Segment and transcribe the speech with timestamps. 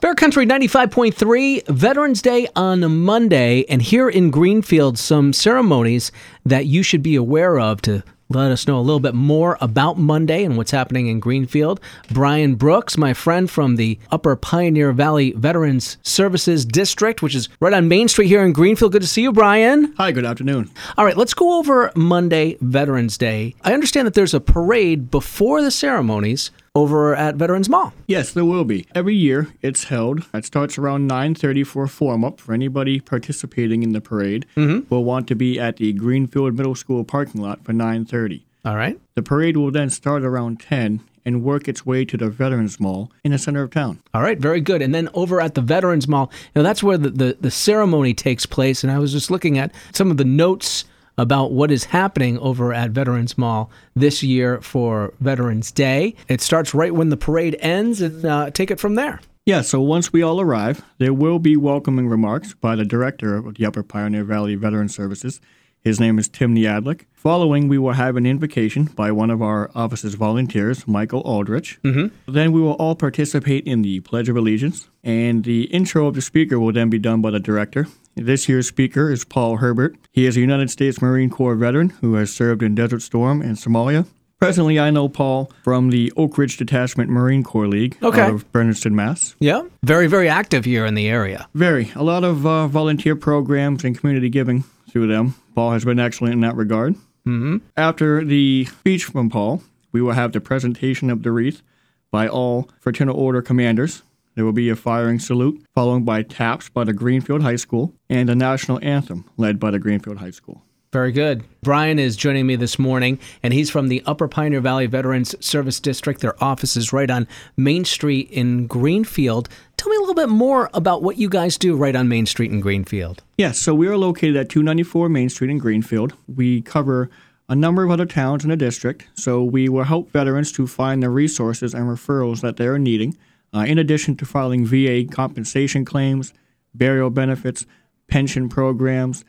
[0.00, 6.12] Bear Country 95.3, Veterans Day on Monday, and here in Greenfield, some ceremonies
[6.46, 9.98] that you should be aware of to let us know a little bit more about
[9.98, 11.80] Monday and what's happening in Greenfield.
[12.12, 17.74] Brian Brooks, my friend from the Upper Pioneer Valley Veterans Services District, which is right
[17.74, 18.92] on Main Street here in Greenfield.
[18.92, 19.94] Good to see you, Brian.
[19.96, 20.70] Hi, good afternoon.
[20.96, 23.56] All right, let's go over Monday, Veterans Day.
[23.64, 27.92] I understand that there's a parade before the ceremonies over at Veterans Mall.
[28.06, 28.86] Yes, there will be.
[28.94, 30.24] Every year it's held.
[30.32, 34.46] It starts around 9:30 for a form up for anybody participating in the parade.
[34.56, 34.88] Mm-hmm.
[34.88, 38.42] Will want to be at the Greenfield Middle School parking lot for 9:30.
[38.64, 38.98] All right.
[39.14, 43.10] The parade will then start around 10 and work its way to the Veterans Mall
[43.24, 44.00] in the center of town.
[44.14, 44.80] All right, very good.
[44.80, 48.46] And then over at the Veterans Mall, know, that's where the, the, the ceremony takes
[48.46, 48.82] place.
[48.82, 50.84] And I was just looking at some of the notes
[51.18, 56.14] about what is happening over at Veterans Mall this year for Veterans Day.
[56.28, 59.20] It starts right when the parade ends and uh, take it from there.
[59.44, 63.54] Yeah, so once we all arrive, there will be welcoming remarks by the director of
[63.54, 65.40] the Upper Pioneer Valley Veteran Services.
[65.80, 67.06] His name is Tim Niejadlik.
[67.12, 71.78] Following, we will have an invocation by one of our office's volunteers, Michael Aldrich.
[71.82, 72.30] Mm-hmm.
[72.30, 76.20] Then we will all participate in the Pledge of Allegiance, and the intro of the
[76.20, 77.86] speaker will then be done by the director.
[78.20, 79.96] This year's speaker is Paul Herbert.
[80.10, 83.56] He is a United States Marine Corps veteran who has served in Desert Storm and
[83.56, 84.06] Somalia.
[84.40, 88.20] Presently, I know Paul from the Oak Ridge Detachment Marine Corps League Okay.
[88.20, 89.34] out of Bernardston, Mass.
[89.40, 89.62] Yeah.
[89.84, 91.48] Very, very active here in the area.
[91.54, 91.90] Very.
[91.94, 95.34] A lot of uh, volunteer programs and community giving through them.
[95.54, 96.94] Paul has been excellent in that regard.
[97.26, 97.58] Mm-hmm.
[97.76, 101.62] After the speech from Paul, we will have the presentation of the wreath
[102.10, 104.02] by all fraternal order commanders.
[104.38, 108.30] There will be a firing salute, followed by taps by the Greenfield High School and
[108.30, 110.62] a national anthem led by the Greenfield High School.
[110.92, 111.42] Very good.
[111.64, 115.80] Brian is joining me this morning, and he's from the Upper Pioneer Valley Veterans Service
[115.80, 116.20] District.
[116.20, 119.48] Their office is right on Main Street in Greenfield.
[119.76, 122.52] Tell me a little bit more about what you guys do right on Main Street
[122.52, 123.24] in Greenfield.
[123.38, 126.14] Yes, so we are located at 294 Main Street in Greenfield.
[126.28, 127.10] We cover
[127.48, 131.02] a number of other towns in the district, so we will help veterans to find
[131.02, 133.16] the resources and referrals that they are needing,
[133.54, 136.32] uh, in addition to filing VA compensation claims,
[136.74, 137.66] burial benefits,
[138.08, 139.24] pension programs.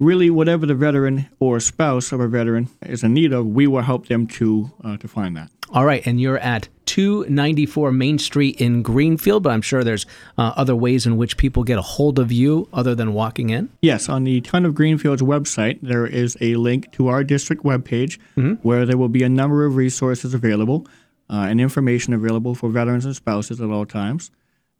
[0.00, 3.82] Really, whatever the veteran or spouse of a veteran is in need of, we will
[3.82, 5.50] help them to uh, to find that.
[5.70, 10.04] All right, and you're at 294 Main Street in Greenfield, but I'm sure there's
[10.36, 13.70] uh, other ways in which people get a hold of you other than walking in.
[13.80, 18.18] Yes, on the Town of Greenfield's website, there is a link to our district webpage
[18.62, 20.86] where there will be a number of resources available
[21.30, 24.30] uh, and information available for veterans and spouses at all times.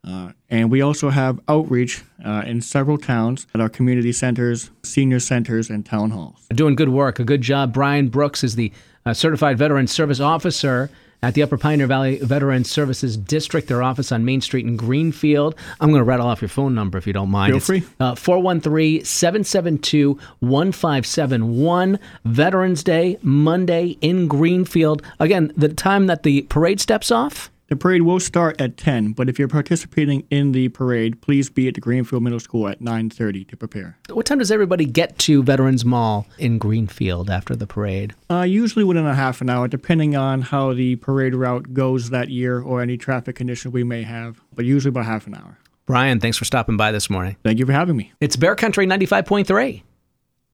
[0.07, 5.19] Uh, and we also have outreach uh, in several towns at our community centers, senior
[5.19, 6.47] centers, and town halls.
[6.55, 7.73] Doing good work, a good job.
[7.73, 8.71] Brian Brooks is the
[9.07, 10.91] uh, Certified Veteran Service Officer
[11.23, 15.55] at the Upper Pioneer Valley Veterans Services District, their office on Main Street in Greenfield.
[15.81, 17.51] I'm going to rattle off your phone number if you don't mind.
[17.51, 17.83] Feel It's, free.
[17.99, 21.99] Uh, 413 772 1571.
[22.25, 25.03] Veterans Day, Monday in Greenfield.
[25.19, 27.51] Again, the time that the parade steps off.
[27.75, 31.67] The parade will start at 10, but if you're participating in the parade, please be
[31.67, 33.99] at the Greenfield Middle School at 9:30 to prepare.
[34.11, 38.15] What time does everybody get to Veterans Mall in Greenfield after the parade?
[38.31, 42.29] Uh, usually within a half an hour, depending on how the parade route goes that
[42.29, 45.59] year or any traffic condition we may have, but usually about half an hour.
[45.85, 47.35] Brian, thanks for stopping by this morning.
[47.43, 48.13] Thank you for having me.
[48.21, 49.83] It's Bear Country 95.3.